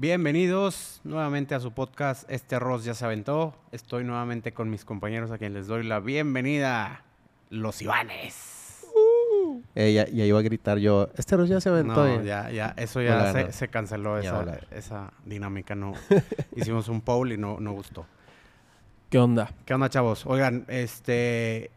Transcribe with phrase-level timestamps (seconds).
[0.00, 3.54] Bienvenidos nuevamente a su podcast Este arroz ya se aventó.
[3.70, 7.04] Estoy nuevamente con mis compañeros a quienes les doy la bienvenida,
[7.50, 8.86] los Ivanes.
[9.74, 11.96] Eh, ya, ya iba a gritar yo, este arroz ya se aventó.
[11.96, 12.24] No, eh".
[12.24, 13.52] ya, ya, eso ya Hola, se, no.
[13.52, 14.60] se canceló, esa, hola.
[14.70, 15.74] esa dinámica.
[15.74, 15.92] No,
[16.56, 18.06] hicimos un poll y no, no gustó.
[19.10, 19.52] ¿Qué onda?
[19.66, 20.24] ¿Qué onda, chavos?
[20.24, 21.70] Oigan, este.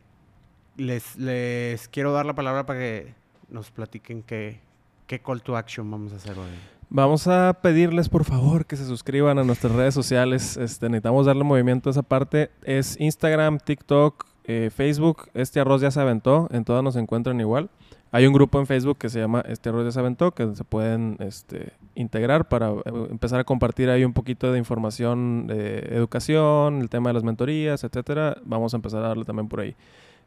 [0.77, 3.15] Les, les quiero dar la palabra para que
[3.49, 4.61] nos platiquen qué,
[5.07, 6.72] qué call to action vamos a hacer hoy.
[6.89, 10.57] Vamos a pedirles por favor que se suscriban a nuestras redes sociales.
[10.57, 12.51] Este, necesitamos darle movimiento a esa parte.
[12.63, 15.29] Es Instagram, TikTok, eh, Facebook.
[15.33, 16.47] Este arroz ya se aventó.
[16.51, 17.69] En todas nos encuentran igual.
[18.11, 20.63] Hay un grupo en Facebook que se llama Este arroz ya se aventó que se
[20.63, 26.81] pueden este, integrar para eh, empezar a compartir ahí un poquito de información de educación,
[26.81, 28.37] el tema de las mentorías, etcétera.
[28.45, 29.75] Vamos a empezar a darle también por ahí.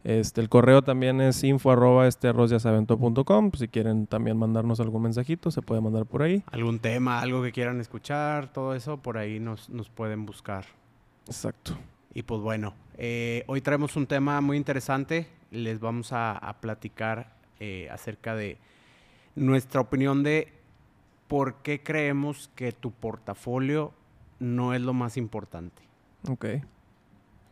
[0.06, 3.50] Este, el correo también es info arroba este com.
[3.50, 6.44] Si quieren también mandarnos algún mensajito, se puede mandar por ahí.
[6.52, 10.64] Algún tema, algo que quieran escuchar, todo eso, por ahí nos, nos pueden buscar.
[11.26, 11.76] Exacto.
[12.14, 15.26] Y pues bueno, eh, hoy traemos un tema muy interesante.
[15.50, 18.58] Les vamos a, a platicar eh, acerca de
[19.34, 20.52] nuestra opinión de
[21.26, 23.92] por qué creemos que tu portafolio
[24.38, 25.82] no es lo más importante.
[26.28, 26.46] Ok.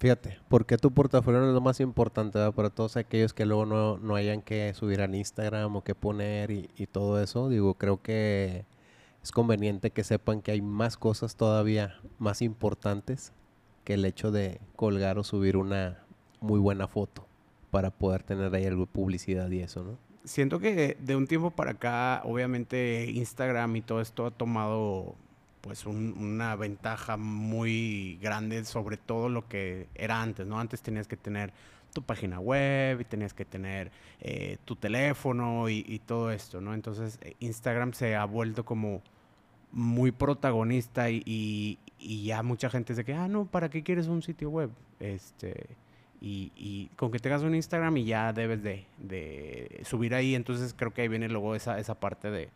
[0.04, 3.64] Fíjate, ¿por qué tu portafolio no es lo más importante para todos aquellos que luego
[3.64, 7.48] no, no hayan que subir al Instagram o que poner y, y todo eso?
[7.48, 8.66] Digo, creo que
[9.22, 13.32] es conveniente que sepan que hay más cosas todavía más importantes
[13.84, 16.04] que el hecho de colgar o subir una
[16.38, 17.26] muy buena foto
[17.70, 19.98] para poder tener ahí algo de publicidad y eso, ¿no?
[20.24, 25.14] Siento que de un tiempo para acá, obviamente Instagram y todo esto ha tomado
[25.64, 30.60] pues un- una ventaja muy grande sobre todo lo que era antes, ¿no?
[30.60, 31.52] Antes tenías que tener
[31.94, 33.90] tu página web y tenías que tener
[34.20, 36.74] eh, tu teléfono y, todo esto, ¿no?
[36.74, 39.00] Entonces eh, Instagram se ha vuelto como
[39.72, 44.06] muy protagonista y, y- y ya mucha gente dice que, ah, no, ¿para qué quieres
[44.08, 44.70] un sitio web?
[45.00, 45.66] Este,
[46.20, 50.74] y, y con que tengas un Instagram y ya debes de, de subir ahí, entonces
[50.76, 52.50] creo que ahí viene luego esa, esa parte de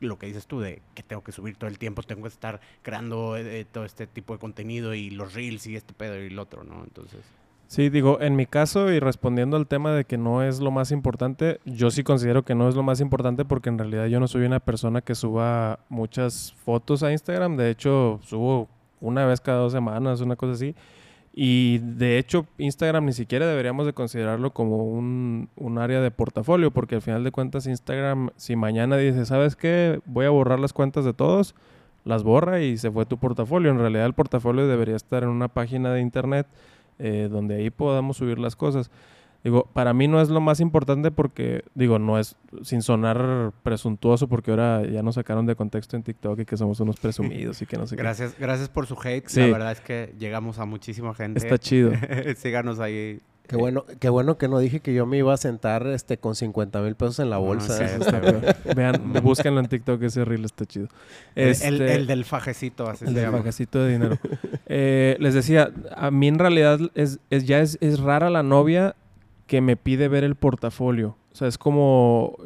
[0.00, 2.60] lo que dices tú, de que tengo que subir todo el tiempo, tengo que estar
[2.82, 6.38] creando eh, todo este tipo de contenido y los reels y este pedo y el
[6.38, 6.82] otro, ¿no?
[6.84, 7.20] Entonces...
[7.66, 10.92] Sí, digo, en mi caso y respondiendo al tema de que no es lo más
[10.92, 14.28] importante, yo sí considero que no es lo más importante porque en realidad yo no
[14.28, 17.56] soy una persona que suba muchas fotos a Instagram.
[17.56, 18.68] De hecho, subo
[19.00, 20.74] una vez cada dos semanas, una cosa así.
[21.36, 26.70] Y de hecho, Instagram ni siquiera deberíamos de considerarlo como un, un área de portafolio,
[26.70, 30.00] porque al final de cuentas Instagram, si mañana dice, ¿sabes qué?
[30.06, 31.56] Voy a borrar las cuentas de todos,
[32.04, 33.72] las borra y se fue tu portafolio.
[33.72, 36.46] En realidad el portafolio debería estar en una página de internet
[37.00, 38.92] eh, donde ahí podamos subir las cosas.
[39.44, 44.26] Digo, para mí no es lo más importante porque, digo, no es sin sonar presuntuoso
[44.26, 47.66] porque ahora ya nos sacaron de contexto en TikTok y que somos unos presumidos y
[47.66, 48.02] que no sé qué.
[48.02, 49.28] Gracias, gracias por su hate.
[49.28, 49.40] Sí.
[49.40, 51.38] La verdad es que llegamos a muchísima gente.
[51.40, 51.92] Está chido.
[52.36, 53.20] Síganos ahí.
[53.46, 56.34] Qué bueno, qué bueno que no dije que yo me iba a sentar este con
[56.34, 57.76] 50 mil pesos en la No, bolsa.
[57.76, 58.22] sí, está.
[58.74, 60.88] Vean, búsquenlo en TikTok, ese reel está chido.
[61.34, 63.38] El- Este, el, el del fajecito, así el se del llama.
[63.40, 64.16] bajacito de dinero.
[64.64, 68.96] Eh, les decía, a mí en realidad es, es- ya es, es rara la novia
[69.46, 71.16] que me pide ver el portafolio.
[71.32, 72.36] O sea, es como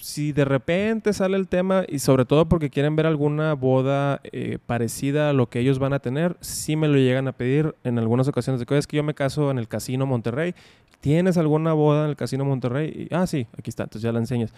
[0.00, 4.58] si de repente sale el tema y sobre todo porque quieren ver alguna boda eh,
[4.64, 7.98] parecida a lo que ellos van a tener, sí me lo llegan a pedir en
[7.98, 8.60] algunas ocasiones.
[8.60, 10.54] De que "Oye, es que yo me caso en el Casino Monterrey.
[11.00, 13.08] ¿Tienes alguna boda en el Casino Monterrey?
[13.10, 14.52] Ah, sí, aquí está, entonces ya la enseñas.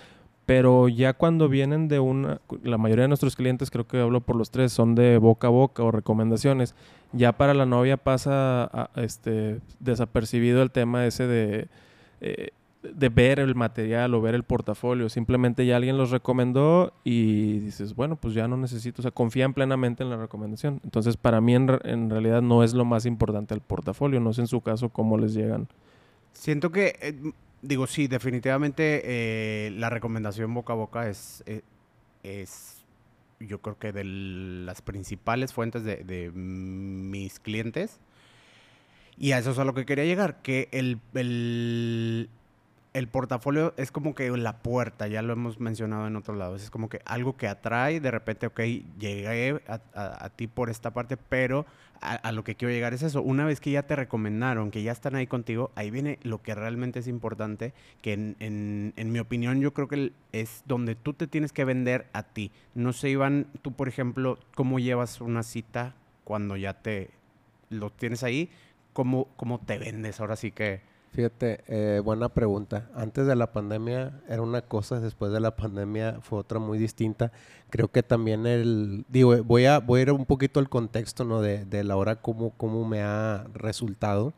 [0.49, 4.35] Pero ya cuando vienen de una, la mayoría de nuestros clientes, creo que hablo por
[4.35, 6.75] los tres, son de boca a boca o recomendaciones.
[7.13, 11.69] Ya para la novia pasa este, desapercibido el tema ese de,
[12.23, 15.11] eh, de ver el material o ver el portafolio.
[15.11, 19.53] Simplemente ya alguien los recomendó y dices, bueno, pues ya no necesito, o sea, confían
[19.53, 20.81] plenamente en la recomendación.
[20.83, 24.19] Entonces, para mí en, en realidad no es lo más importante el portafolio.
[24.19, 25.69] No sé en su caso cómo les llegan.
[26.33, 27.33] Siento que, eh,
[27.63, 31.63] digo, sí, definitivamente eh, la recomendación boca a boca es, eh,
[32.23, 32.85] es,
[33.41, 38.01] yo creo que de las principales fuentes de, de mis clientes.
[39.17, 42.31] Y a eso es a lo que quería llegar, que el, el,
[42.99, 46.71] el portafolio es como que la puerta, ya lo hemos mencionado en otros lados, es
[46.71, 48.61] como que algo que atrae, de repente, ok,
[48.99, 51.65] llegué a, ti por esta parte, pero
[52.01, 54.93] a, lo que quiero llegar es eso, una vez que ya te recomendaron, que ya
[54.93, 57.73] están ahí contigo, ahí viene lo que realmente es importante,
[58.03, 62.25] que en, mi opinión yo creo que es donde tú te tienes que vender a
[62.25, 62.51] ti.
[62.75, 67.11] No sé, Iván, tú por ejemplo, ¿cómo llevas una cita cuando ya te
[67.71, 68.51] lo tienes ahí?
[68.93, 70.21] ¿Cómo, cómo te vendes?
[70.21, 70.98] Ahora sí que...
[71.13, 72.89] Fíjate, eh, buena pregunta.
[72.95, 77.33] Antes de la pandemia era una cosa, después de la pandemia fue otra muy distinta.
[77.71, 81.41] Creo que también el, digo, voy a, voy a ir un poquito al contexto, ¿no?
[81.41, 84.33] De, de la hora, cómo, cómo me ha resultado.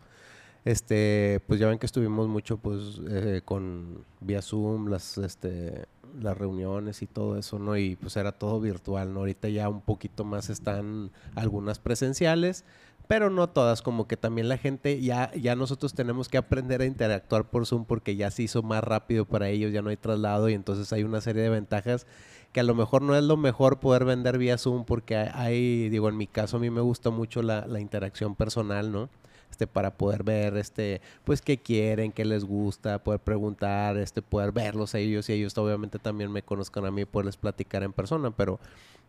[0.64, 5.86] Este, pues ya ven que estuvimos mucho, pues, eh, con vía Zoom, las, este,
[6.18, 7.76] las reuniones y todo eso, ¿no?
[7.76, 9.20] Y pues era todo virtual, ¿no?
[9.20, 12.64] Ahorita ya un poquito más están algunas presenciales,
[13.10, 16.84] pero no todas, como que también la gente, ya, ya nosotros tenemos que aprender a
[16.84, 20.48] interactuar por Zoom porque ya se hizo más rápido para ellos, ya no hay traslado
[20.48, 22.06] y entonces hay una serie de ventajas
[22.52, 26.08] que a lo mejor no es lo mejor poder vender vía Zoom porque hay, digo,
[26.08, 29.08] en mi caso a mí me gusta mucho la, la interacción personal, ¿no?
[29.50, 34.52] este para poder ver este pues qué quieren, qué les gusta, poder preguntar, este poder
[34.52, 38.30] verlos a ellos y ellos obviamente también me conozcan a mí poderles platicar en persona,
[38.30, 38.60] pero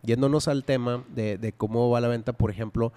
[0.02, 2.92] yéndonos al tema de, de cómo va la venta, por ejemplo,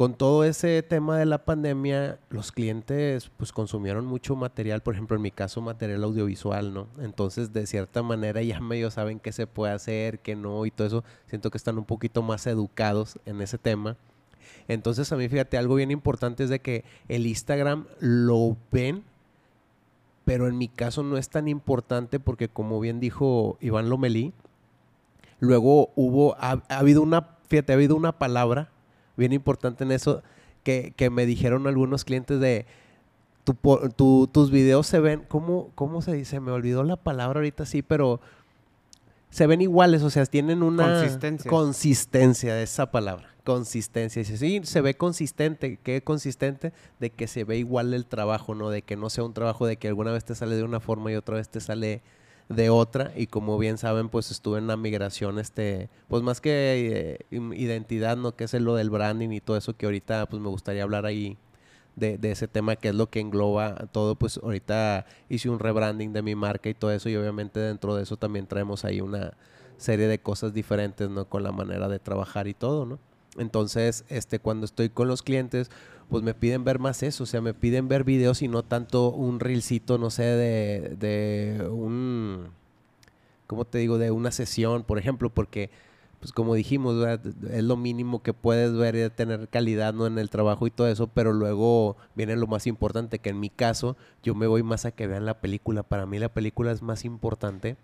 [0.00, 5.14] con todo ese tema de la pandemia, los clientes pues consumieron mucho material, por ejemplo,
[5.14, 6.86] en mi caso material audiovisual, ¿no?
[7.02, 10.86] Entonces, de cierta manera ya medio saben qué se puede hacer, qué no y todo
[10.86, 11.04] eso.
[11.26, 13.98] Siento que están un poquito más educados en ese tema.
[14.68, 19.04] Entonces a mí fíjate, algo bien importante es de que el Instagram lo ven,
[20.24, 24.32] pero en mi caso no es tan importante porque como bien dijo Iván Lomelí,
[25.40, 28.70] luego hubo, ha, habido una, fíjate, ha habido una palabra
[29.16, 30.22] bien importante en eso
[30.62, 32.66] que, que me dijeron algunos clientes de...
[33.96, 36.38] Tu, tus videos se ven, ¿cómo, ¿cómo se dice?
[36.38, 38.20] Me olvidó la palabra ahorita, sí, pero
[39.30, 44.20] se ven iguales, o sea, tienen una consistencia, consistencia de esa palabra consistencia.
[44.20, 45.78] Dice, sí, se ve consistente.
[45.82, 46.72] ¿Qué consistente?
[46.98, 48.70] De que se ve igual el trabajo, ¿no?
[48.70, 51.10] De que no sea un trabajo de que alguna vez te sale de una forma
[51.10, 52.02] y otra vez te sale
[52.50, 53.12] de otra.
[53.16, 58.16] Y como bien saben, pues estuve en la migración, este, pues más que eh, identidad,
[58.16, 58.36] ¿no?
[58.36, 61.38] Que es lo del branding y todo eso que ahorita, pues me gustaría hablar ahí
[61.96, 66.12] de, de, ese tema que es lo que engloba todo, pues ahorita hice un rebranding
[66.12, 69.34] de mi marca y todo eso y obviamente dentro de eso también traemos ahí una
[69.76, 71.26] serie de cosas diferentes, ¿no?
[71.26, 72.98] Con la manera de trabajar y todo, ¿no?
[73.38, 75.70] Entonces, este, cuando estoy con los clientes,
[76.10, 79.10] pues me piden ver más eso, o sea, me piden ver videos y no tanto
[79.10, 82.48] un reelcito, no sé, de, de un,
[83.46, 83.96] ¿cómo te digo?
[83.96, 85.70] De una sesión, por ejemplo, porque,
[86.18, 86.96] pues como dijimos,
[87.50, 90.06] es lo mínimo que puedes ver y tener calidad, ¿no?
[90.06, 93.48] En el trabajo y todo eso, pero luego viene lo más importante, que en mi
[93.48, 95.84] caso, yo me voy más a que vean la película.
[95.84, 97.76] Para mí la película es más importante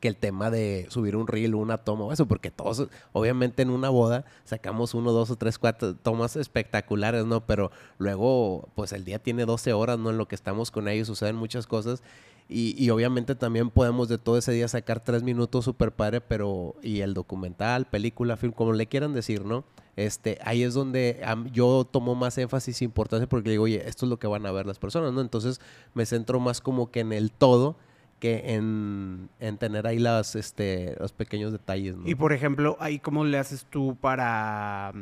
[0.00, 3.70] que el tema de subir un reel, una toma o eso, porque todos, obviamente en
[3.70, 7.46] una boda sacamos uno, dos o tres, cuatro tomas espectaculares, ¿no?
[7.46, 10.10] Pero luego, pues el día tiene 12 horas, ¿no?
[10.10, 12.02] En lo que estamos con ellos suceden muchas cosas.
[12.48, 16.76] Y, y obviamente también podemos de todo ese día sacar tres minutos super padre, pero
[16.80, 19.64] y el documental, película, film, como le quieran decir, ¿no?
[19.96, 24.10] Este, ahí es donde yo tomo más énfasis e importancia porque digo, oye, esto es
[24.10, 25.22] lo que van a ver las personas, ¿no?
[25.22, 25.60] Entonces
[25.94, 27.76] me centro más como que en el todo
[28.18, 29.28] que en,
[29.58, 31.96] tener ahí las, este, los pequeños detalles.
[32.04, 34.92] Y por ejemplo, ahí cómo le haces tú para,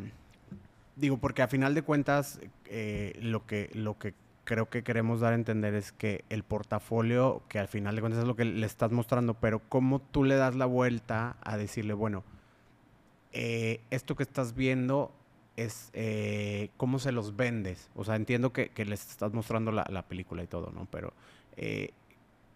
[0.96, 4.14] digo, porque a final de cuentas eh, lo que lo que
[4.44, 8.22] creo que queremos dar a entender es que el portafolio, que al final de cuentas
[8.22, 11.94] es lo que le estás mostrando, pero cómo tú le das la vuelta a decirle,
[11.94, 12.24] bueno,
[13.32, 15.12] eh, esto que estás viendo
[15.56, 17.90] es eh, cómo se los vendes.
[17.94, 20.86] O sea, entiendo que, que les estás mostrando la, la, película y todo, ¿no?
[20.90, 21.14] Pero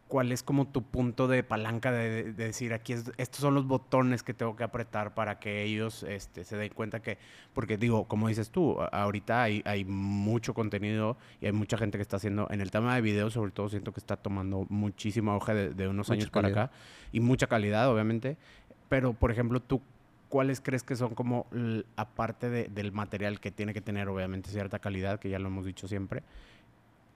[0.09, 4.33] cuál es como tu punto de palanca de, decir aquí estos son los botones que
[4.33, 7.19] tengo que apretar para que ellos este, se den cuenta que,
[7.53, 12.03] porque digo, como dices tú, ahorita hay, hay mucho contenido y hay mucha gente que
[12.03, 15.55] está haciendo, en el tema de video sobre todo siento que está tomando muchísima hoja
[15.55, 16.71] de, unos años para acá
[17.13, 18.39] y mucha calidad obviamente,
[18.89, 19.83] pero por ejemplo tú,
[20.31, 21.47] ¿cuáles crees que son como,
[21.97, 25.87] aparte del material que tiene que tener obviamente cierta calidad, que ya lo hemos dicho
[25.87, 26.23] siempre,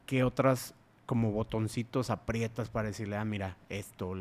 [0.05, 0.75] qué otras
[1.07, 4.15] como botoncitos aprietas para decirle, ah, mira, esto,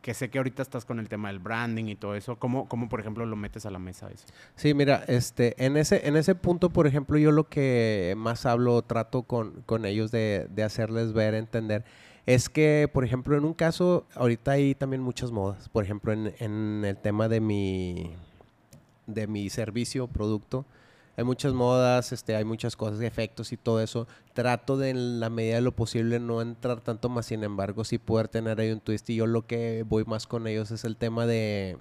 [0.00, 2.88] que sé que ahorita estás con el tema del branding y todo eso, ¿cómo, cómo
[2.88, 4.26] por ejemplo lo metes a la mesa eso?
[4.56, 8.82] Sí, mira, este, en ese, en ese punto, por ejemplo, yo lo que más hablo,
[8.82, 11.84] trato con, con ellos de, de hacerles ver, entender,
[12.26, 16.34] es que, por ejemplo, en un caso, ahorita hay también muchas modas, por ejemplo, en,
[16.38, 18.12] en el tema de mi,
[19.06, 20.66] de mi servicio, producto,
[21.16, 24.06] hay muchas modas, este, hay muchas cosas, efectos y todo eso.
[24.32, 27.98] Trato de en la medida de lo posible no entrar tanto más, sin embargo, sí
[27.98, 29.08] poder tener ahí un twist.
[29.10, 31.76] Y yo lo que voy más con ellos es el tema de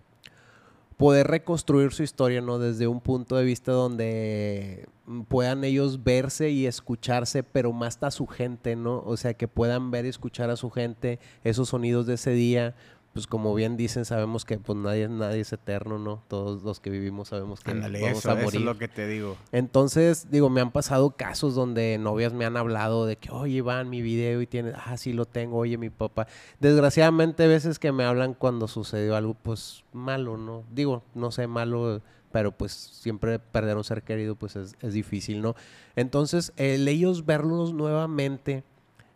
[0.97, 2.59] poder reconstruir su historia, ¿no?
[2.59, 4.87] Desde un punto de vista donde
[5.29, 9.01] puedan ellos verse y escucharse, pero más a su gente, ¿no?
[9.05, 12.75] O sea, que puedan ver y escuchar a su gente, esos sonidos de ese día,
[13.13, 16.23] pues como bien dicen, sabemos que pues nadie, nadie es eterno, ¿no?
[16.29, 18.59] Todos los que vivimos sabemos que Ándale, vamos eso, a eso morir.
[18.61, 19.35] es lo que te digo.
[19.51, 23.89] Entonces, digo, me han pasado casos donde novias me han hablado de que, oye, Iván,
[23.89, 26.27] mi video y tienes, ah, sí lo tengo, oye, mi papá.
[26.61, 30.63] Desgraciadamente, veces que me hablan cuando sucedió algo, pues, malo, ¿no?
[30.71, 32.01] Digo, no sé, malo,
[32.31, 35.55] pero pues siempre perder un ser querido, pues es, es difícil, ¿no?
[35.97, 38.63] Entonces, el ellos verlos nuevamente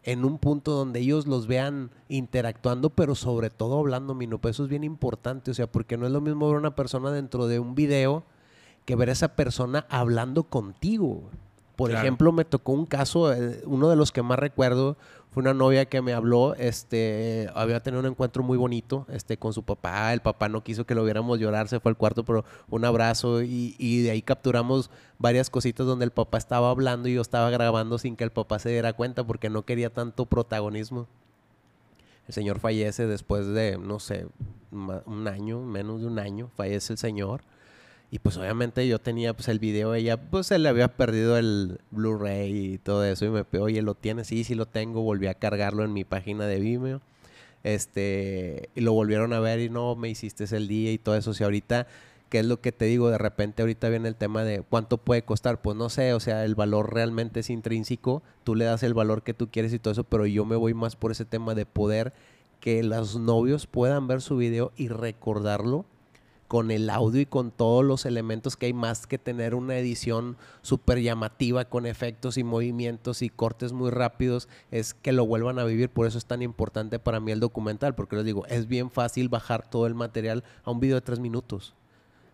[0.06, 4.64] en un punto donde ellos los vean interactuando, pero sobre todo hablando, Mino, pues eso
[4.64, 7.60] es bien importante, o sea, porque no es lo mismo ver una persona dentro de
[7.60, 8.24] un video
[8.86, 11.32] que ver a esa persona hablando contigo.
[11.76, 12.04] Por Claro.
[12.04, 14.96] ejemplo, me tocó un caso, eh, uno de los que más recuerdo
[15.32, 19.52] fue una novia que me habló, este, había tenido un encuentro muy bonito, este, con
[19.52, 22.46] su papá, el papá no quiso que lo viéramos llorar, se fue al cuarto, pero
[22.70, 24.90] un abrazo y, y de ahí capturamos
[25.20, 28.60] varias cositas donde el papá estaba hablando y yo estaba grabando sin que el papá
[28.60, 31.08] se diera cuenta porque no quería tanto protagonismo.
[32.30, 34.28] El señor fallece después de, no sé,
[34.72, 37.42] un año, menos de un año, fallece el señor.
[38.12, 41.80] Y pues obviamente yo tenía pues el video, ella pues se le había perdido el
[41.92, 44.28] Blu-ray y todo eso y me pidió, oye, ¿lo tienes?
[44.28, 47.02] Sí, sí lo tengo, volví a cargarlo en mi página de Vimeo.
[47.66, 51.34] Este, y lo volvieron a ver y no, me hiciste el día y todo eso.
[51.34, 51.88] Si ahorita,
[52.30, 53.10] ¿qué es lo que te digo?
[53.10, 55.62] De repente ahorita viene el tema de cuánto puede costar.
[55.64, 58.22] Pues no sé, o sea, el valor realmente es intrínseco.
[58.44, 60.76] Tú le das el valor que tú quieres y todo eso, pero yo me voy
[60.76, 62.14] más por ese tema de poder
[62.60, 65.86] que los novios puedan ver su video y recordarlo
[66.48, 70.38] con el audio y con todos los elementos que hay más que tener una edición
[70.62, 75.64] súper llamativa con efectos y movimientos y cortes muy rápidos, es que lo vuelvan a
[75.64, 75.90] vivir.
[75.90, 79.30] Por eso es tan importante para mí el documental, porque les digo, es bien fácil
[79.30, 81.74] bajar todo el material a un video de tres minutos.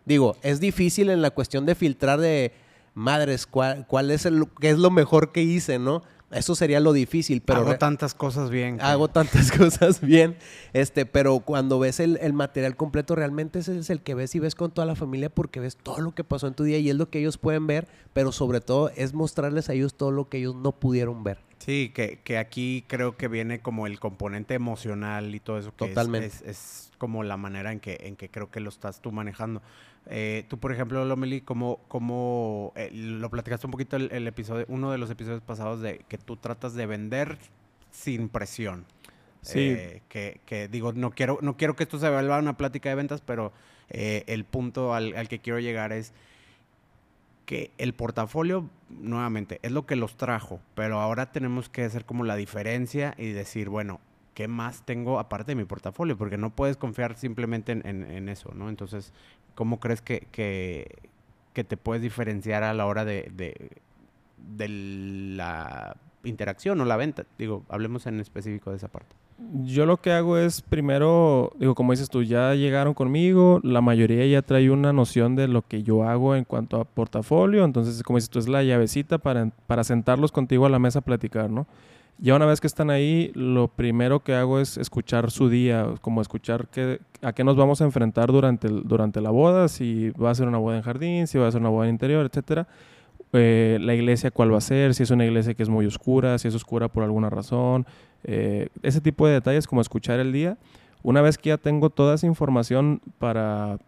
[0.04, 2.52] Digo, es difícil en la cuestión de filtrar de
[2.94, 6.02] madres, cuál, cuál es el, qué es lo mejor que hice, ¿no?
[6.32, 8.78] Eso sería lo difícil, pero Hago tantas cosas bien.
[8.78, 10.36] que- hago tantas cosas bien,
[10.72, 14.38] este, pero cuando ves el, el material completo, realmente ese es el que ves y
[14.38, 16.88] ves con toda la familia porque ves todo lo que pasó en tu día y
[16.90, 20.28] es lo que ellos pueden ver, pero sobre todo es mostrarles a ellos todo lo
[20.28, 21.38] que ellos no pudieron ver.
[21.58, 25.72] Sí, que, que aquí creo que viene como el componente emocional y todo eso.
[25.76, 26.26] Que es- Totalmente.
[26.26, 29.60] Es, es como la manera en que, en que creo que lo estás tú manejando.
[30.06, 34.66] Eh, tú, por ejemplo, Lomeli, como, como eh, lo platicaste un poquito el, el episodio,
[34.68, 37.38] uno de los episodios pasados de que tú tratas de vender
[37.90, 38.84] sin presión.
[39.40, 39.58] Sí.
[39.58, 42.94] Eh, que, que digo, no quiero, no quiero que esto se vuelva una plática de
[42.94, 43.52] ventas, pero
[43.90, 46.12] eh, el punto al, al que quiero llegar es
[47.46, 52.22] que el portafolio, nuevamente, es lo que los trajo, pero ahora tenemos que hacer como
[52.22, 54.00] la diferencia y decir, bueno,
[54.34, 56.16] ¿qué más tengo aparte de mi portafolio?
[56.16, 58.68] Porque no puedes confiar simplemente en, eso, ¿no?
[58.68, 59.12] Entonces,
[59.54, 60.86] ¿cómo crees que, que,
[61.52, 63.70] que te puedes diferenciar a la hora de, de,
[64.56, 67.24] de la interacción o la venta?
[67.38, 69.14] Digo, hablemos en específico de esa parte.
[69.64, 74.24] Yo lo que hago es primero, digo, como dices tú, ya llegaron conmigo, la mayoría
[74.26, 78.18] ya trae una noción de lo que yo hago en cuanto a portafolio, entonces como
[78.18, 81.66] dices tú, es la llavecita para, para sentarlos contigo a la mesa a platicar, ¿no?
[82.22, 86.20] Ya una vez que están ahí, lo primero que hago es escuchar su día, como
[86.20, 90.34] escuchar qué, a qué nos vamos a enfrentar durante, durante la boda, si va a
[90.36, 92.68] ser una boda en jardín, si va a ser una boda en interior, etcétera.
[93.32, 96.38] Eh, la iglesia cuál va a ser, si es una iglesia que es muy oscura,
[96.38, 97.86] si es oscura por alguna razón,
[98.22, 100.58] eh, ese tipo de detalles como escuchar el día.
[101.02, 103.78] Una vez que ya tengo toda esa información para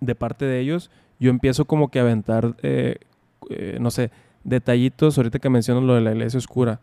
[0.00, 2.98] de parte de ellos, yo empiezo como que a aventar, eh,
[3.78, 4.10] no sé,
[4.42, 5.16] detallitos.
[5.16, 6.80] Ahorita que menciono lo de la iglesia oscura,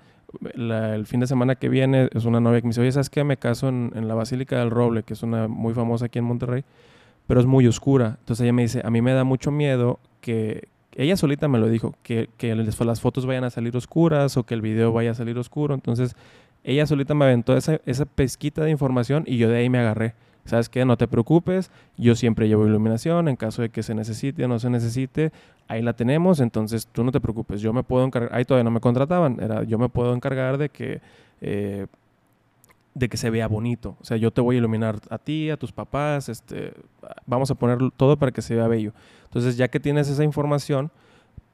[0.56, 3.24] el fin de semana que viene es una novia que me dice, oye, ¿sabes qué?
[3.24, 6.26] Me caso en, en la Basílica del Roble, que es una muy famosa aquí en
[6.26, 6.64] Monterrey,
[7.28, 8.18] pero es muy oscura.
[8.20, 11.70] Entonces ella me dice, a mí me da mucho miedo que, ella solita me lo
[11.70, 15.12] dijo, que, que les- las fotos vayan a salir oscuras o que el video vaya
[15.12, 15.76] a salir oscuro.
[15.76, 16.16] Entonces
[16.64, 20.16] ella solita me aventó esa, esa pesquita de información y yo de ahí me agarré.
[20.48, 20.86] ¿Sabes qué?
[20.86, 24.60] No te preocupes, yo siempre llevo iluminación en caso de que se necesite o no
[24.60, 25.34] se necesite,
[25.68, 28.72] ahí la tenemos, entonces tú no te preocupes, yo me puedo encargar, ahí todavía no
[28.72, 31.02] me contrataban, era yo me puedo encargar de que,
[31.42, 31.88] eh,
[32.94, 35.58] de que se vea bonito, o sea, yo te voy a iluminar a ti, a
[35.58, 36.74] tus papás, este,
[37.26, 38.94] vamos a poner todo para que se vea bello.
[39.26, 40.92] Entonces ya que tienes esa información,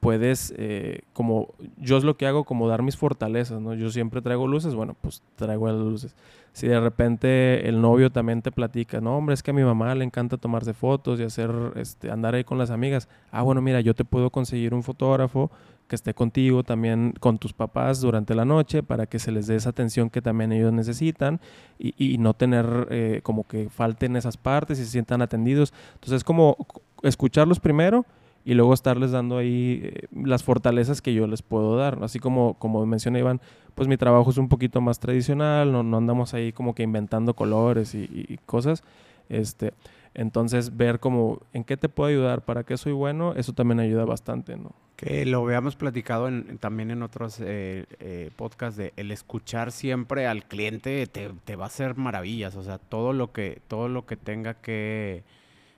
[0.04, 3.74] puedes, eh, como yo es lo que hago, como dar mis fortalezas, ¿no?
[3.74, 6.14] Yo siempre traigo luces, bueno, pues traigo las luces.
[6.52, 9.96] Si de repente el novio también te platica, no, hombre, es que a mi mamá
[9.96, 13.08] le encanta tomarse fotos y hacer, este, andar ahí con las amigas.
[13.32, 15.50] Ah, bueno, mira, yo te puedo conseguir un fotógrafo
[15.88, 19.56] que esté contigo también con tus papás durante la noche para que se les dé
[19.56, 21.40] esa atención que también ellos necesitan
[21.80, 25.74] y, y no tener eh, como que falten esas partes y se sientan atendidos.
[25.94, 26.58] Entonces es como
[27.04, 28.06] escucharlos primero
[28.46, 32.00] y luego estarles dando ahí eh, las fortalezas que yo les puedo dar.
[32.04, 33.42] Así como, como menciona Iván,
[33.76, 37.34] pues mi trabajo es un poquito más tradicional, no, no andamos ahí como que inventando
[37.36, 38.84] colores y, y cosas.
[39.30, 39.74] Este,
[40.14, 44.06] entonces, ver como en qué te puedo ayudar, para qué soy bueno, eso también ayuda
[44.06, 44.74] bastante, ¿no?
[44.96, 50.28] Que lo habíamos platicado en, también en otros eh, eh, podcasts de el escuchar siempre
[50.28, 52.56] al cliente te, te, va a hacer maravillas.
[52.56, 55.24] O sea, todo lo que, todo lo que tenga que,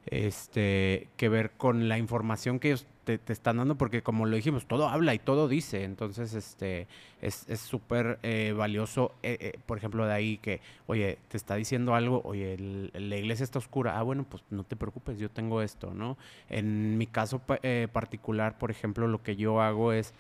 [0.08, 4.66] este, que ver con la información que ellos te, están dando, porque como lo dijimos,
[4.66, 6.88] todo habla y todo dice, entonces este
[7.22, 11.96] es súper eh, valioso, eh, eh, por ejemplo, de ahí que, oye, te está diciendo
[11.96, 12.58] algo, oye,
[12.94, 16.18] la iglesia está oscura, ah, bueno, pues no te preocupes, yo tengo esto, ¿no?
[16.50, 17.42] En mi caso
[17.92, 20.14] particular, por ejemplo, lo que yo hago es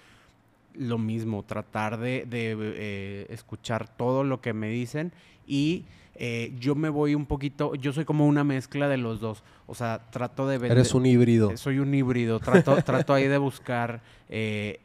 [0.74, 5.14] lo mismo, tratar de escuchar todo lo que me dicen
[5.48, 5.86] y
[6.16, 9.44] eh, yo me voy un poquito, yo soy como una mezcla de los dos.
[9.68, 10.78] O sea, trato de vender.
[10.78, 11.52] Eres un híbrido.
[11.52, 12.40] Eh, soy un híbrido.
[12.40, 14.80] Trato, trato ahí de buscar, eh,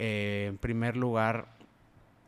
[0.49, 1.47] en primer lugar,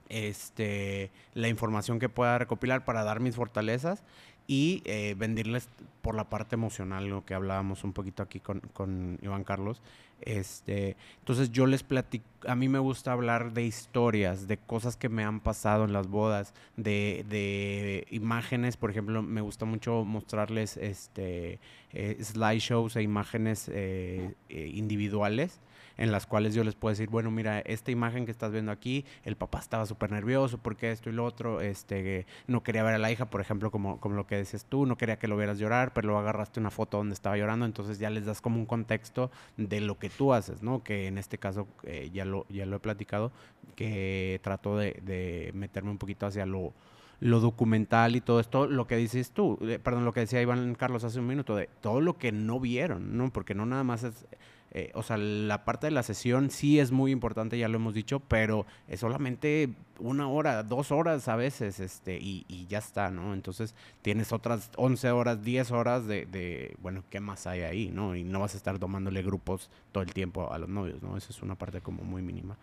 [0.09, 4.03] este, la información que pueda recopilar para dar mis fortalezas
[4.47, 4.83] y
[5.17, 5.69] venderles
[6.03, 9.81] por la parte emocional, lo que hablábamos un poquito aquí con, con Iván Carlos.
[10.23, 15.09] Este, entonces yo les platico, a mí me gusta hablar de historias, de cosas que
[15.09, 20.77] me han pasado en las bodas, de, de imágenes, por ejemplo, me gusta mucho mostrarles
[20.77, 21.59] este,
[21.93, 25.61] eh, slideshows e imágenes eh, eh, individuales
[25.97, 29.05] en las cuales yo les puedo decir, bueno, mira, esta imagen que estás viendo aquí,
[29.25, 32.99] el papá estaba súper nervioso porque esto y lo otro, este, no quería ver a
[32.99, 35.59] la hija, por ejemplo, como, como lo que dices tú, no quería que lo vieras
[35.59, 38.67] llorar, pero luego agarraste una foto donde estaba llorando, entonces ya les das como un
[38.67, 40.83] contexto de lo que tú haces, ¿no?
[40.83, 43.33] Que en este caso eh, ya, lo, ya lo he platicado,
[43.77, 46.73] que trato de, meterme un poquito hacia lo
[47.21, 50.75] lo documental y todo esto, lo que dices tú, eh, perdón, lo que decía Iván
[50.75, 53.33] Carlos hace un minuto, de todo lo que no vieron, ¿no?
[53.33, 54.27] Porque no nada más es
[54.75, 57.93] eh, o sea, la parte de la sesión sí es muy importante, ya lo hemos
[57.93, 63.35] dicho, pero es solamente una hora, dos horas a veces, este, y, ya está, ¿no?
[63.35, 68.17] Entonces tienes otras 11 horas, 10 horas de, de, bueno, ¿qué más hay ahí, no?
[68.17, 71.19] Y no vas a estar tomándole grupos todo el tiempo a los novios, ¿no?
[71.19, 72.57] Esa es una parte como muy mínima.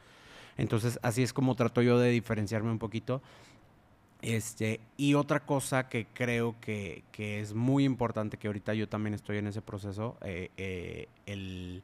[0.58, 3.22] Entonces, así es como trato yo de diferenciarme un poquito.
[4.24, 9.14] Este, y otra cosa que creo que, que, es muy importante, que ahorita yo también
[9.14, 11.84] estoy en ese proceso, eh, eh, el,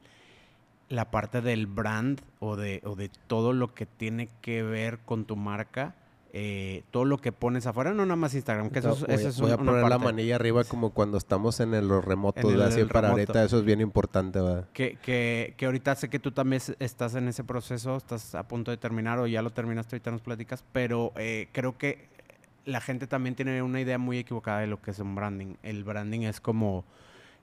[0.88, 5.24] la parte del brand o de, o de todo lo que tiene que ver con
[5.24, 5.94] tu marca.
[6.38, 9.52] Eh, todo lo que pones afuera, no nada más Instagram, que eso, voy, es voy
[9.52, 13.08] a poner la manilla arriba como cuando estamos en el, los remotos, de así para
[13.08, 14.68] ahorita, eso es bien importante, ¿verdad?
[14.74, 18.70] Que, que, que, ahorita sé que tú también estás en ese proceso, estás a punto
[18.70, 22.08] de terminar o ya lo terminaste, ahorita nos platicas, pero eh, creo que
[22.66, 25.54] la gente también tiene una idea muy equivocada de lo que es un branding.
[25.62, 26.84] El branding es como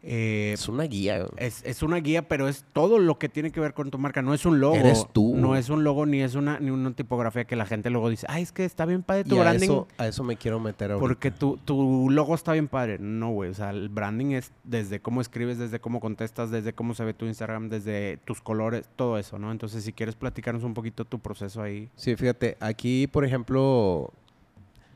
[0.05, 1.25] eh, es una guía.
[1.37, 4.21] Es, una guía, pero es todo lo que tiene que ver con tu marca.
[4.21, 4.75] No es un logo.
[4.75, 5.33] Eres tú.
[5.35, 8.27] No es un logo ni es una, ni una tipografía que la gente luego dice,
[8.29, 9.63] ay, es que está bien padre tu branding.
[9.65, 10.97] Eso, a eso me quiero meter.
[10.99, 12.97] Porque tu, tu logo está bien padre.
[12.99, 13.49] No, güey.
[13.49, 17.13] O sea, el branding es desde cómo escribes, desde cómo contestas, desde cómo se ve
[17.13, 19.53] tu Instagram, desde tus colores, todo eso, ¿no?
[19.53, 21.89] Entonces, si quieres platicarnos un poquito tu proceso ahí.
[21.95, 24.11] Sí, fíjate, aquí, por ejemplo,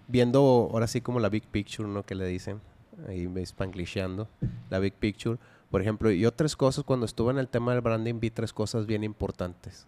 [0.09, 2.03] viendo ahora sí como la big picture, ¿no?
[2.03, 2.59] Que le dicen.
[3.07, 4.27] Ahí me spanglishando.
[4.69, 5.37] La big picture
[5.69, 8.85] por ejemplo, yo tres cosas, cuando estuve en el tema del branding, vi tres cosas
[8.85, 9.85] bien importantes.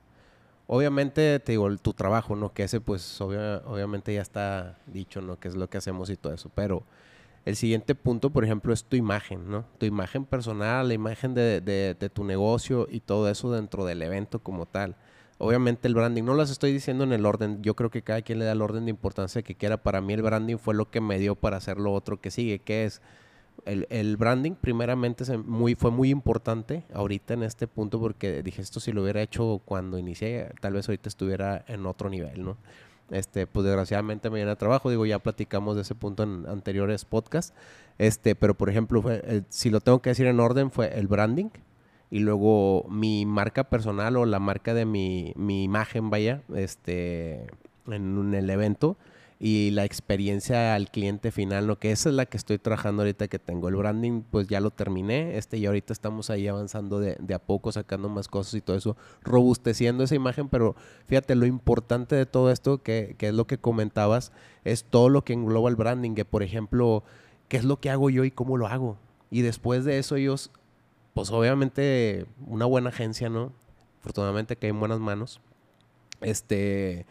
[0.68, 2.54] Obviamente, te digo, tu trabajo, ¿no?
[2.54, 5.40] Que ese, pues, obviamente ya está dicho, ¿no?
[5.40, 6.52] Que es lo que hacemos y todo eso.
[6.54, 6.84] Pero
[7.46, 9.66] el siguiente punto, por ejemplo, es tu imagen, ¿no?
[9.78, 14.40] Tu imagen personal, la imagen de, de, tu negocio y todo eso dentro del evento
[14.40, 14.96] como tal.
[15.42, 18.40] Obviamente el branding, no las estoy diciendo en el orden, yo creo que cada quien
[18.40, 19.78] le da el orden de importancia que quiera.
[19.78, 22.60] Para mí el branding fue lo que me dio para hacer lo otro que sigue,
[22.60, 23.02] que es
[23.64, 24.52] el, branding.
[24.56, 29.22] Primeramente muy, fue muy importante ahorita en este punto porque dije esto si lo hubiera
[29.22, 32.58] hecho cuando inicié, tal vez ahorita estuviera en otro nivel, ¿no?
[33.10, 37.06] Este, pues desgraciadamente me viene a trabajo, digo, ya platicamos de ese punto en anteriores
[37.06, 37.54] podcasts,
[37.98, 39.02] este, pero por ejemplo,
[39.48, 41.50] si lo tengo que decir en orden, fue el branding
[42.12, 47.48] y luego mi marca personal o la marca de mi, mi imagen, vaya, este,
[47.88, 48.98] en el evento,
[49.42, 51.80] y la experiencia al cliente final, ¿no?
[51.80, 53.70] Que esa es la que estoy trabajando ahorita que tengo.
[53.70, 57.40] El branding, pues ya lo terminé, este, y ahorita estamos ahí avanzando de, de a
[57.40, 60.76] poco, sacando más cosas y todo eso, robusteciendo esa imagen, pero
[61.08, 64.34] fíjate, lo importante de todo esto, que, que es lo que comentabas,
[64.66, 67.06] es todo lo que engloba el branding, que por ejemplo,
[67.48, 68.98] ¿qué es lo que hago yo y cómo lo hago?
[69.32, 70.52] Y después de eso ellos,
[71.14, 73.52] pues obviamente una buena agencia, ¿no?
[74.02, 75.42] Afortunadamente que hay en buenas manos.
[76.22, 77.06] Este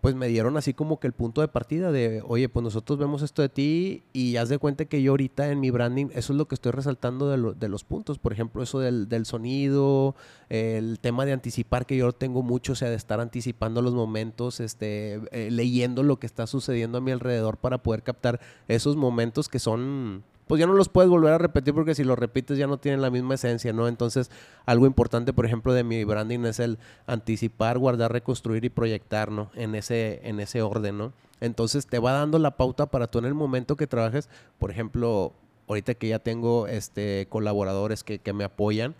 [0.00, 3.22] pues me dieron así como que el punto de partida de, oye, pues nosotros vemos
[3.22, 6.38] esto de ti y haz de cuenta que yo ahorita en mi branding, eso es
[6.38, 10.14] lo que estoy resaltando de, los puntos, por ejemplo, eso del, del, sonido,
[10.48, 14.60] el tema de anticipar, que yo tengo mucho, o sea, de estar anticipando los momentos,
[14.60, 19.48] este, eh, leyendo lo que está sucediendo a mi alrededor para poder captar esos momentos
[19.48, 22.66] que son pues ya no los puedes volver a repetir porque si los repites ya
[22.66, 23.86] no tienen la misma esencia, ¿no?
[23.86, 24.32] Entonces,
[24.66, 29.52] algo importante, por ejemplo, de mi branding es el anticipar, guardar, reconstruir y proyectar, ¿no?
[29.54, 31.12] En ese, en ese orden, ¿no?
[31.40, 35.34] Entonces, te va dando la pauta para tú en el momento que trabajes, por ejemplo,
[35.68, 38.96] ahorita que ya tengo este, colaboradores que, que me apoyan,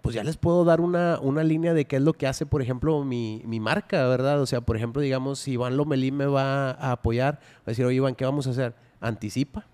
[0.00, 2.62] pues ya les puedo dar una, una, línea de qué es lo que hace, por
[2.62, 4.40] ejemplo, mi, mi, marca, ¿verdad?
[4.40, 7.84] O sea, por ejemplo, digamos, si Iván Lomelí me va a apoyar, va a decir,
[7.84, 8.74] oye, Iván, ¿qué vamos a hacer?
[9.02, 9.66] Anticipa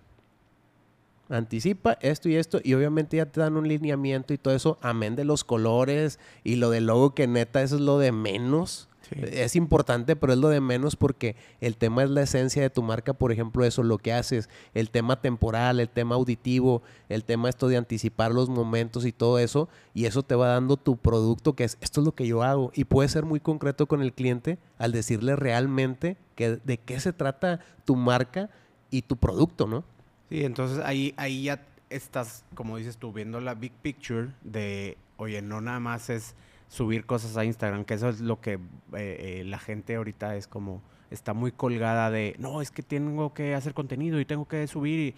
[1.29, 5.15] anticipa esto y esto y obviamente ya te dan un lineamiento y todo eso, amén
[5.15, 8.89] de los colores y lo del logo que neta eso es lo de menos.
[9.11, 12.81] Es importante, pero es lo de menos porque el tema es la esencia de tu
[12.81, 17.49] marca, por ejemplo, eso, lo que haces, el tema temporal, el tema auditivo, el tema
[17.49, 21.53] esto de anticipar los momentos y todo eso, y eso te va dando tu producto,
[21.53, 24.11] que es, esto es lo que yo hago, y puedes ser muy concreto con el
[24.11, 28.49] cliente al decirle realmente que, de qué se trata tu marca
[28.89, 29.83] y tu producto, ¿no?
[30.29, 35.41] Sí, entonces ahí, ahí ya estás, como dices tú, viendo la big picture de, oye,
[35.41, 36.35] no nada más es
[36.67, 38.59] subir cosas a Instagram, que eso es lo que eh,
[38.93, 43.53] eh, la gente ahorita es como, está muy colgada de, no, es que tengo que
[43.53, 45.15] hacer contenido y tengo que subir y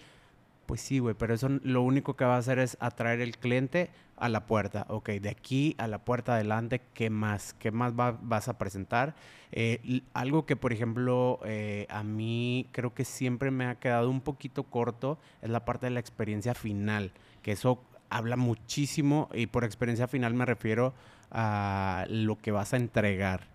[0.68, 3.88] pues sí, güey, pero eso lo único que va a hacer es atraer el cliente
[4.18, 4.84] a la puerta.
[4.90, 7.54] Ok, de aquí a la puerta adelante, ¿qué más?
[7.54, 9.14] ¿Qué más vas a presentar?
[9.50, 14.20] Eh, algo que, por ejemplo, eh, a mí creo que siempre me ha quedado un
[14.20, 19.64] poquito corto es la parte de la experiencia final, que eso habla muchísimo y por
[19.64, 20.92] experiencia final me refiero
[21.30, 23.46] a lo que vas a entregar,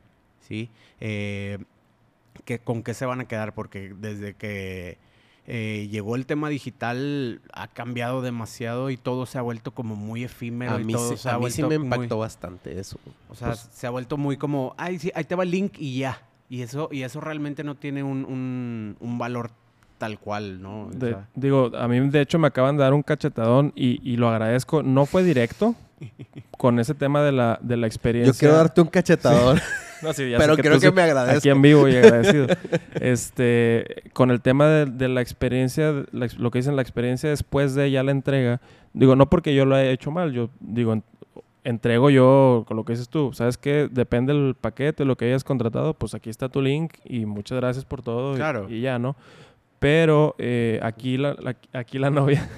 [0.42, 0.72] ¿sí?
[1.00, 1.60] Eh,
[2.44, 3.54] que, ¿Con qué se van a quedar?
[3.54, 4.98] Porque desde que
[5.46, 10.24] eh, llegó el tema digital, ha cambiado demasiado y todo se ha vuelto como muy
[10.24, 10.74] efímero.
[10.74, 12.98] A mí, sí, a mí sí me impactó bastante eso.
[13.30, 15.74] O sea, pues se ha vuelto muy como, ay, sí, ahí te va el link
[15.78, 16.22] y ya.
[16.50, 19.52] Y eso, y eso realmente no tiene un, un, valor
[19.98, 20.90] tal cual, ¿no?
[21.34, 24.84] digo, a mí de hecho me acaban de dar un cachetadón y, y lo agradezco.
[24.84, 25.76] No fue directo
[26.58, 28.32] con ese tema de la, de la experiencia.
[28.32, 29.60] Yo quiero darte un cachetadón.
[30.16, 31.38] Pero creo que, me agradezco.
[31.38, 32.48] Aquí en vivo y agradecido.
[33.00, 38.04] este, con el tema de, la experiencia, lo que dicen la experiencia después de ya
[38.04, 38.62] la entrega,
[38.94, 41.02] digo, no porque yo lo haya hecho mal, yo digo,
[41.64, 43.32] entrego yo con lo que dices tú.
[43.34, 43.88] ¿Sabes qué?
[43.92, 47.86] Depende del paquete, lo que hayas contratado, pues aquí está tu link y muchas gracias
[47.86, 48.68] por todo claro.
[48.70, 49.16] y, ya, ¿no?
[49.80, 51.36] Pero eh, aquí, la,
[51.74, 52.50] aquí la novia,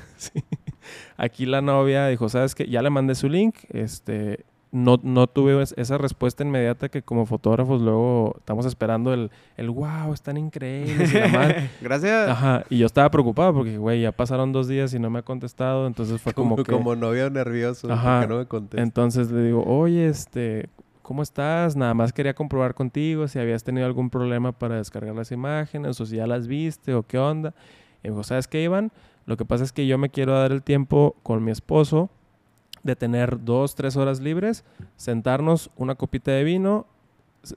[1.18, 2.68] aquí la novia dijo, ¿sabes qué?
[2.68, 7.82] Ya le mandé su link, este, no, no tuve esa respuesta inmediata que como fotógrafos
[7.82, 11.14] luego estamos esperando el, el wow, están increíbles.
[11.82, 12.30] Gracias.
[12.30, 15.22] Ajá, y yo estaba preocupado porque, güey, ya pasaron dos días y no me ha
[15.22, 16.74] contestado, entonces fue como, que...
[16.74, 18.28] Como novio nervioso, Ajá.
[18.28, 18.84] no me contesta.
[18.84, 20.68] Entonces le digo, oye, este,
[21.02, 21.78] ¿cómo estás?
[21.78, 26.06] Nada más quería comprobar contigo si habías tenido algún problema para descargar las imágenes o
[26.06, 27.54] si ya las viste o qué onda.
[28.04, 28.92] Y me dijo, ¿sabes qué, Iván?
[29.26, 32.10] Lo que pasa es que yo me quiero dar el tiempo con mi esposo
[32.86, 34.64] de tener dos, tres horas libres,
[34.96, 36.86] sentarnos una copita de vino,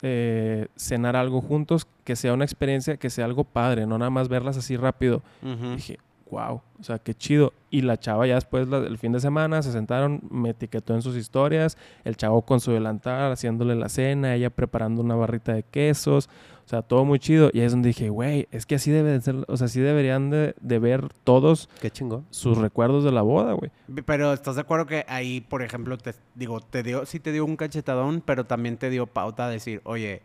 [0.01, 4.31] eh, cenar algo juntos, que sea una experiencia, que sea algo padre, no nada más
[4.31, 5.23] verlas así rápido.
[5.43, 5.99] Dije,
[6.31, 7.53] wow, o sea, qué chido.
[7.71, 11.15] Y la chava ya después, el fin de semana, se sentaron, me etiquetó en sus
[11.15, 16.31] historias, el chavo con su delantal haciéndole la cena, ella preparando una barrita de quesos.
[16.69, 17.49] O sea, todo muy chido.
[17.55, 20.29] Y ahí es donde dije, güey, es que así deben ser, o sea, así deberían
[20.29, 22.27] de, ver todos Qué chingón.
[22.29, 23.71] sus recuerdos de la boda, güey.
[24.05, 27.47] Pero ¿estás de acuerdo que ahí, por ejemplo, te digo, te dio, sí te dio
[27.47, 30.21] un cachetadón, pero también te dio pauta a decir, oye,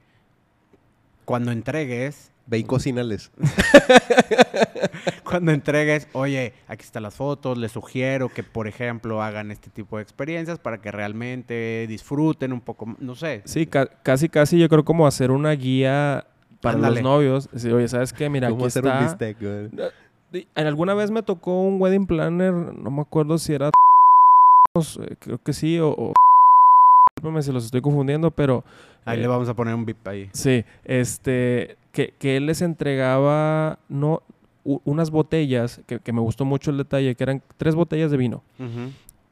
[1.24, 2.34] cuando entregues...
[2.46, 3.32] Ve y cocínales.
[5.24, 9.96] cuando entregues, oye, aquí están las fotos, les sugiero que, por ejemplo, hagan este tipo
[9.96, 13.44] de experiencias para que realmente disfruten un poco, no sé.
[13.46, 16.28] Sí, casi, casi yo creo como hacer una guía
[16.64, 17.50] para los novios.
[17.54, 18.30] oye, ¿sabes qué?
[18.30, 19.00] Mira, aquí está.
[19.00, 19.38] Un bistec,
[20.56, 23.70] En alguna vez me tocó un wedding planner, no me acuerdo si era
[24.76, 26.14] eh, creo que sí, o, o
[27.42, 28.64] si los estoy confundiendo, pero...
[29.06, 30.30] Ahí le eh, vamos a poner un bip ahí.
[30.34, 34.24] Sí, este, que, que él les entregaba no,
[34.64, 38.44] unas botellas, que, que, me gustó mucho el detalle, que eran tres botellas de vino.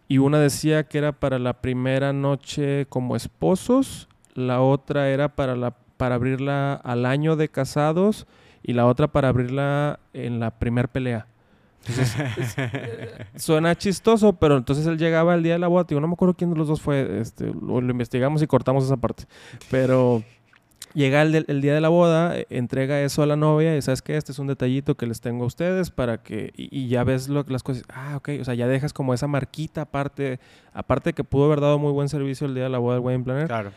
[0.07, 5.55] Y una decía que era para la primera noche como esposos, la otra era para
[5.55, 8.25] la para abrirla al año de casados
[8.63, 11.27] y la otra para abrirla en la primer pelea.
[13.35, 16.33] suena chistoso, pero entonces él llegaba el día de la boda, digo, no me acuerdo
[16.33, 19.25] quién de los dos fue, este, lo, investigamos y cortamos esa parte.
[19.69, 20.23] Pero
[20.95, 24.17] Llega el, el día de la boda, entrega eso a la novia y sabes que
[24.17, 27.29] este es un detallito que les tengo a ustedes para que y, y ya ves
[27.29, 27.83] lo, las cosas.
[27.93, 30.39] Ah, ok, o sea, ya dejas como esa marquita aparte,
[30.73, 33.23] aparte que pudo haber dado muy buen servicio el día de la boda del wedding
[33.23, 33.71] planner, Claro.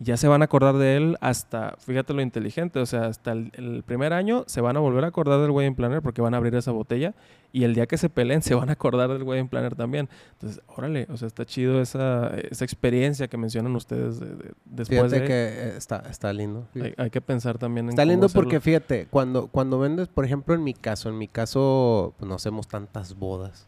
[0.00, 3.50] Ya se van a acordar de él hasta, fíjate lo inteligente, o sea, hasta el,
[3.54, 6.36] el primer año se van a volver a acordar del wedding planner porque van a
[6.36, 7.14] abrir esa botella
[7.52, 10.08] y el día que se peleen se van a acordar del wedding planner también.
[10.34, 15.00] Entonces, órale, o sea, está chido esa, esa experiencia que mencionan ustedes de- de- después
[15.10, 15.26] Fíjate de...
[15.26, 16.68] que eh, está, está lindo.
[16.76, 18.42] Hay, hay que pensar también en Está cómo lindo hacerlo.
[18.44, 22.36] porque fíjate, cuando, cuando vendes, por ejemplo, en mi caso, en mi caso, pues, no
[22.36, 23.66] hacemos tantas bodas.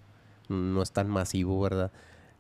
[0.49, 1.90] No es tan masivo, ¿verdad?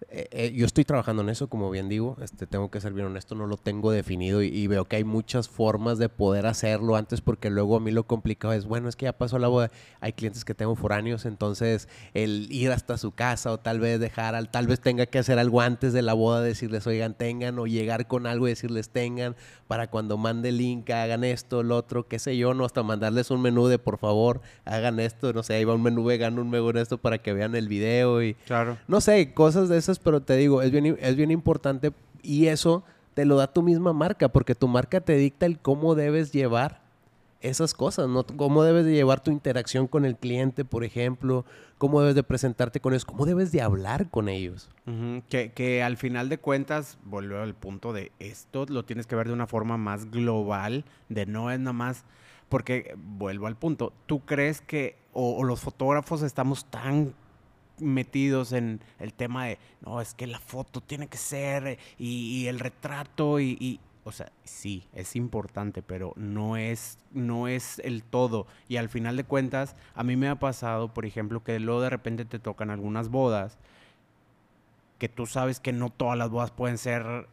[0.08, 2.16] Eh, eh, yo estoy trabajando en eso, como bien digo.
[2.22, 5.04] Este, tengo que ser bien honesto, no lo tengo definido y, y veo que hay
[5.04, 8.96] muchas formas de poder hacerlo antes porque luego a mí lo complicado es, bueno, es
[8.96, 9.70] que ya pasó la boda.
[10.00, 14.34] Hay clientes que tengo foráneos, entonces el ir hasta su casa o tal vez dejar,
[14.34, 17.66] al, tal vez tenga que hacer algo antes de la boda, decirles, oigan, tengan, o
[17.66, 19.36] llegar con algo y decirles, tengan,
[19.66, 23.30] para cuando mande el link, hagan esto, lo otro, qué sé yo, no, hasta mandarles
[23.30, 26.50] un menú de, por favor, hagan esto, no sé, ahí va un menú vegano, un
[26.50, 28.34] menú de esto para que vean el video y...
[28.46, 28.78] Claro.
[28.88, 32.84] No sé, cosas de esas, pero te digo, es bien, es bien importante y eso
[33.14, 36.80] te lo da tu misma marca, porque tu marca te dicta el cómo debes llevar
[37.40, 38.24] esas cosas, ¿no?
[38.24, 41.44] Cómo debes de llevar tu interacción con el cliente, por ejemplo,
[41.78, 44.68] cómo debes de presentarte con ellos, cómo debes de hablar con ellos.
[44.86, 49.16] Ujú, que, que al final de cuentas, vuelvo al punto de esto, lo tienes que
[49.16, 52.04] ver de una forma más global, de no es nada más,
[52.48, 57.14] porque vuelvo al punto, ¿tú crees que, o, o los fotógrafos estamos tan
[57.80, 62.42] metidos en el tema de, no, es que la foto tiene que ser, eh, y,
[62.42, 67.78] y el retrato, y, y, o sea, sí, es importante, pero no es, no es
[67.80, 68.46] el todo.
[68.68, 71.90] Y al final de cuentas, a mí me ha pasado, por ejemplo, que luego de
[71.90, 73.58] repente te tocan algunas bodas
[74.98, 77.26] que tú sabes que no todas las bodas pueden ser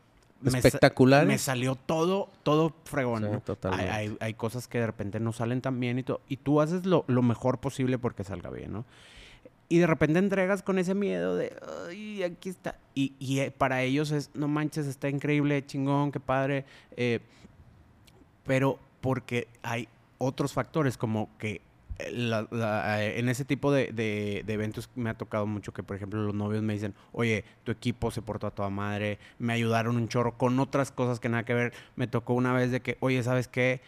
[0.46, 1.28] Espectaculares.
[1.28, 3.24] Me, salió todo, todo fregón.
[3.24, 3.38] Sí, ¿no?
[3.74, 6.22] Hay, hay- hay cosas que de repente no salen tan bien y todo.
[6.30, 8.86] Y tú haces lo, lo mejor posible porque salga bien, ¿no?
[9.70, 11.54] Y de repente entregas con ese miedo de,
[11.90, 12.78] ay, aquí está.
[12.96, 16.66] Y, y, eh, para ellos es, no manches, está increíble, chingón, qué padre.
[16.96, 17.20] eh,
[18.46, 21.62] pero porque hay otros factores como que
[22.00, 26.34] eh, en ese tipo de, de- eventos me ha tocado mucho que, por ejemplo, los
[26.34, 30.38] novios me dicen, oye, tu equipo se portó a toda madre, me ayudaron un chorro
[30.38, 31.74] con otras cosas que nada que ver.
[31.96, 33.82] Me tocó una vez de que, oye, ¿sabes qué?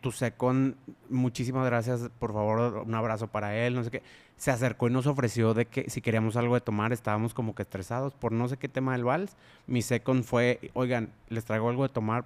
[0.00, 0.76] Tu secón,
[1.08, 4.02] muchísimas gracias, por favor, un abrazo para él, no sé qué.
[4.40, 7.60] Se acercó y nos ofreció de que si queríamos algo de tomar, estábamos como que
[7.60, 9.36] estresados por no sé qué tema del vals.
[9.66, 12.24] Mi second fue, oigan, les traigo algo de tomar,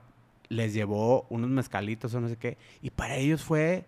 [0.48, 2.56] les llevó unos mezcalitos o no sé qué.
[2.82, 3.84] Y para ellos fue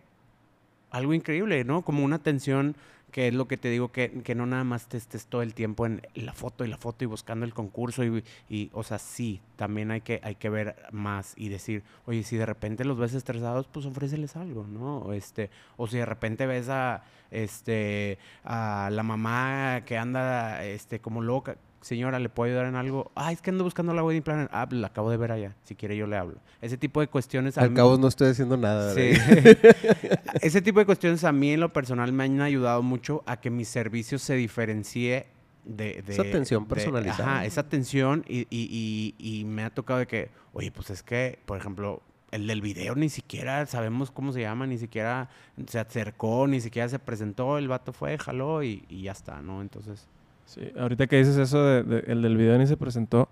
[0.90, 1.82] algo increíble, ¿no?
[1.82, 2.74] Como una atención
[3.16, 5.54] que es lo que te digo, que, que no nada más te estés todo el
[5.54, 8.98] tiempo en la foto y la foto y buscando el concurso y, y, o sea,
[8.98, 12.98] sí, también hay que, hay que ver más y decir, oye, si de repente los
[12.98, 15.14] ves estresados, pues ofréceles algo, ¿no?
[15.14, 15.48] Este,
[15.78, 21.56] o si de repente ves a, este, a la mamá que anda, este, como loca,
[21.80, 23.10] señora, ¿le puedo ayudar en algo?
[23.14, 24.48] Ah, es que ando buscando la wedding planner.
[24.52, 25.54] Ah, la acabo de ver allá.
[25.64, 26.38] Si quiere yo le hablo.
[26.60, 27.56] Ese tipo de cuestiones.
[27.58, 28.94] a Al mí- cabo no estoy haciendo nada.
[28.94, 29.10] Sí.
[30.40, 33.50] Ese tipo de cuestiones a mí en lo personal me han ayudado mucho a que
[33.50, 35.26] mi servicio se diferencie
[35.64, 36.02] de...
[36.06, 37.32] de Esa atención de- personalizada.
[37.36, 41.02] ajá, esa atención y, y- y- y me ha tocado de que, oye, pues es
[41.02, 45.28] que, por ejemplo, el del video ni siquiera sabemos cómo se llama, ni siquiera
[45.66, 49.62] se acercó, ni siquiera se presentó, el vato fue, jaló y, y ya está, ¿no?
[49.62, 50.06] Entonces...
[50.46, 53.28] Sí, ahorita que dices eso, de, de- el del video ni se presentó,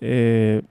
[0.00, 0.62] eh,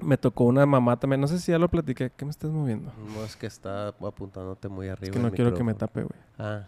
[0.00, 2.92] me tocó una mamá también, no sé si ya lo platiqué, ¿qué me estás moviendo?
[3.14, 5.06] No es que está apuntándote muy arriba.
[5.06, 6.18] Es que no quiero que me tape, güey.
[6.38, 6.64] Ah.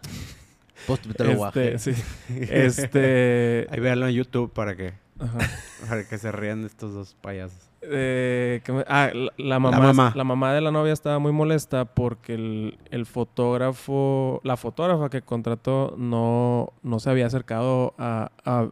[0.87, 1.79] Pues te lo Este, bajé.
[1.79, 1.91] sí.
[2.49, 5.37] Este, Ahí véanlo en YouTube para que, ajá.
[5.89, 7.69] para que se rían de estos dos payasos.
[7.81, 10.13] Eh, ¿qué me- ah, la, la mamá, mamá.
[10.15, 15.21] la mamá de la novia estaba muy molesta porque el, el fotógrafo, la fotógrafa que
[15.21, 18.69] contrató no, no se había acercado a, a,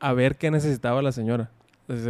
[0.00, 1.50] a ver qué necesitaba la señora.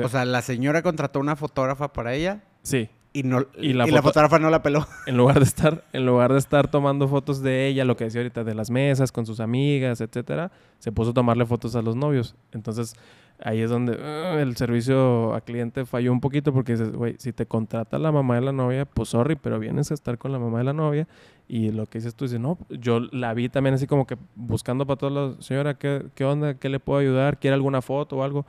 [0.02, 3.86] O sea, la señora contrató una fotógrafa para ella sí, y, no, Y y la
[3.86, 4.86] la, fotógrafa no la peló.
[5.06, 8.22] en lugar de estar, en lugar de estar tomando fotos de ella, lo que decía
[8.22, 11.94] ahorita de las mesas con sus amigas, etcétera, se puso a tomarle fotos a los
[11.94, 12.34] novios.
[12.52, 12.94] Entonces,
[13.42, 17.32] ahí es donde uh, el servicio a cliente falló un poquito porque dices, güey, si
[17.32, 20.38] te contrata la mamá de la novia, pues sorry, pero vienes a estar con la
[20.38, 21.06] mamá de la novia
[21.48, 24.86] y lo que dices tú dices, no, yo la vi también así como que buscando
[24.86, 26.54] para todos lados, señora, ¿qué, qué onda?
[26.54, 27.38] ¿Qué le puedo ayudar?
[27.38, 28.46] ¿Quiere alguna foto o algo?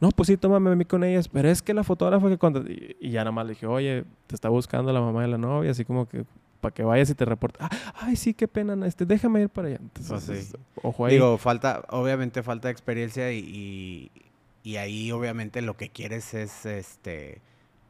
[0.00, 2.96] No, pues sí, tómame a mí con ellas, pero es que la fotógrafa que contraté,
[3.00, 5.70] y, ya nada más le dije, oye, te está buscando la mamá de la novia,
[5.70, 6.24] así como que
[6.60, 7.58] para que vayas y te reporte.
[7.62, 9.78] Ah, ay, sí, qué pena, este, déjame ir para allá.
[9.80, 10.56] Entonces, Pues sí.
[10.82, 11.14] ojo ahí.
[11.14, 14.10] Digo, falta, obviamente falta experiencia y, y,
[14.64, 17.40] y ahí obviamente lo que quieres es este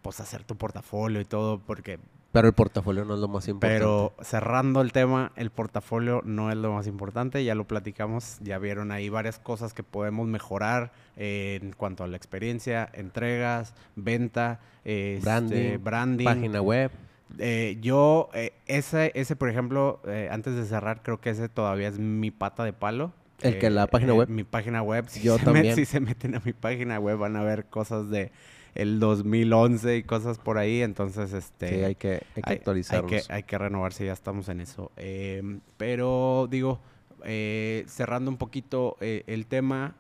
[0.02, 1.98] pues hacer tu portafolio y todo, porque
[2.30, 3.78] Pero el portafolio no es lo más importante.
[3.78, 8.58] pero cerrando el tema, el portafolio no es lo más importante, ya lo platicamos, ya
[8.58, 14.60] vieron ahí varias cosas que podemos mejorar eh, en cuanto a la experiencia, entregas, venta,
[14.84, 16.24] este, Branding, branding.
[16.26, 16.90] Página web.
[17.38, 21.88] Eh, yo, eh, ese, ese, por ejemplo, eh, antes de cerrar, creo que ese todavía
[21.88, 23.12] es mi pata de palo.
[23.42, 24.29] ¿El que la Eh, página eh, web?
[24.29, 25.05] Mi página web.
[25.09, 25.75] Si Yo se met- también.
[25.75, 28.33] si se meten a mi página web van a ver cosas de
[28.75, 30.83] el 2011 y cosas por ahí.
[30.83, 31.68] Entonces, este...
[31.68, 34.90] Sí, hay que, hay que hay- Hay que, hay que renovarse, ya estamos en eso.
[34.97, 36.81] Eh, pero digo,
[37.25, 39.94] eh, cerrando un poquito eh, el tema,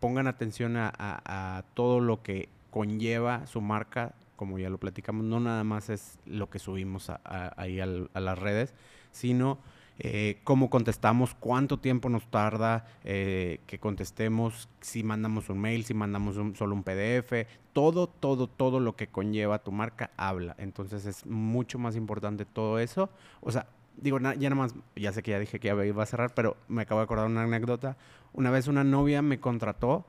[0.00, 5.24] pongan atención a, a- a todo lo que conlleva su marca, como ya lo platicamos,
[5.24, 8.74] no nada más es lo que subimos a- a- ahí al- a las redes,
[9.12, 9.58] sino
[9.98, 15.94] eh, cómo contestamos, cuánto tiempo nos tarda eh, que contestemos, si mandamos un mail, si
[15.94, 20.54] mandamos un- solo un PDF, todo, todo, todo lo que conlleva tu marca habla.
[20.58, 23.08] Entonces es mucho más importante todo eso.
[23.40, 26.06] O sea, digo, ya nada más, ya sé que ya dije que ya iba a
[26.06, 27.96] cerrar, pero me acabo de acordar una anécdota.
[28.32, 30.04] Una vez una novia me contrató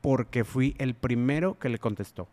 [0.00, 2.28] porque fui el primero que le contestó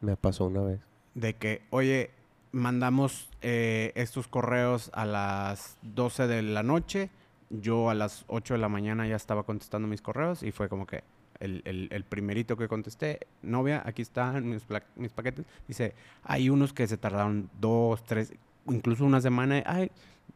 [0.00, 0.80] Me pasó una vez.
[1.14, 2.10] de que, oye,
[2.52, 7.10] mandamos eh, estos correos a las 12 de la noche,
[7.50, 10.86] yo a las 8 de la mañana ya estaba contestando mis correos y fue como
[10.86, 11.02] que
[11.40, 14.64] el, primerito que contesté, novia, aquí están mis,
[14.96, 15.44] mis paquetes.
[15.66, 18.32] Dice, hay unos que se tardaron dos, tres,
[18.66, 19.62] incluso una semana.
[19.66, 19.90] Ay,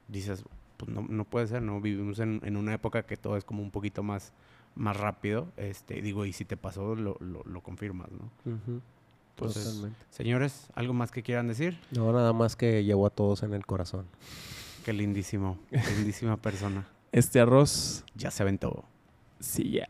[0.09, 0.45] dices,
[0.77, 1.81] pues no, no puede ser, ¿no?
[1.81, 4.33] Vivimos en, una época que todo es como un poquito más,
[4.75, 5.49] más rápido.
[5.57, 8.53] Este, digo, y si te pasó, lo, lo, confirmas, ¿no?
[8.53, 8.81] Ujú,
[9.37, 9.99] Entonces, Totalmente.
[10.11, 11.79] Señores, ¿algo más que quieran decir?
[11.91, 14.07] No, nada más que llevó a todos en el corazón.
[14.85, 15.59] Qué lindísimo,
[15.99, 16.87] lindísima persona.
[17.13, 18.85] Este arroz, Ya se aventó.
[19.41, 19.89] sí, ya.